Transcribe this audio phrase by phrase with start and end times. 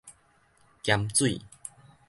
[0.81, 1.39] 鹽水